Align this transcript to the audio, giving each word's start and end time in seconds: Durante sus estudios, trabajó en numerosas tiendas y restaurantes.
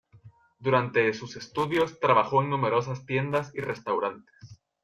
Durante 0.57 1.13
sus 1.13 1.35
estudios, 1.35 1.99
trabajó 1.99 2.41
en 2.41 2.49
numerosas 2.49 3.05
tiendas 3.05 3.51
y 3.53 3.59
restaurantes. 3.59 4.59